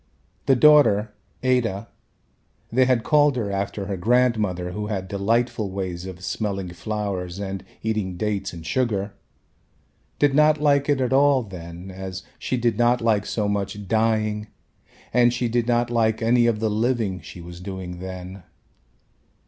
The 0.47 0.55
daughter, 0.55 1.13
Ada 1.43 1.87
they 2.71 2.85
had 2.85 3.03
called 3.03 3.35
her 3.35 3.51
after 3.51 3.85
her 3.85 3.97
grandmother 3.97 4.71
who 4.71 4.87
had 4.87 5.07
delightful 5.07 5.69
ways 5.69 6.07
of 6.07 6.23
smelling 6.23 6.69
flowers 6.73 7.37
and 7.37 7.63
eating 7.83 8.17
dates 8.17 8.51
and 8.51 8.65
sugar, 8.65 9.13
did 10.17 10.33
not 10.33 10.59
like 10.59 10.89
it 10.89 11.01
at 11.01 11.13
all 11.13 11.43
then 11.43 11.91
as 11.91 12.23
she 12.39 12.57
did 12.57 12.79
not 12.79 12.99
like 12.99 13.27
so 13.27 13.47
much 13.47 13.87
dying 13.87 14.47
and 15.13 15.33
she 15.35 15.47
did 15.47 15.67
not 15.67 15.91
like 15.91 16.19
any 16.19 16.47
of 16.47 16.59
the 16.59 16.69
living 16.71 17.21
she 17.21 17.39
was 17.39 17.59
doing 17.59 17.99
then. 17.99 18.41